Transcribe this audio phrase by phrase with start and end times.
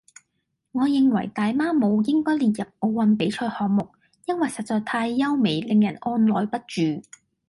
[0.71, 3.89] 我認為大媽舞應該列入奧運比賽項目，
[4.25, 7.03] 因為實在太優美，令人按耐不住